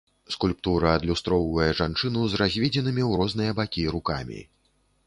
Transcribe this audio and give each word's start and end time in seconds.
Скульптура 0.35 0.93
адлюстроўвае 0.99 1.67
жанчыну 1.81 2.21
з 2.33 2.41
разведзенымі 2.45 3.03
ў 3.09 3.23
розныя 3.23 3.51
бакі 3.63 3.89
рукамі. 3.99 4.41